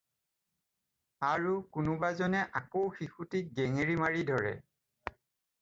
আৰু 1.27 1.51
কোনোবাজনে 1.77 2.41
আকৌ 2.61 2.83
শিশুটিক 3.01 3.53
গেঙেৰি 3.61 3.99
মাৰি 4.05 4.29
ধৰে। 4.31 4.59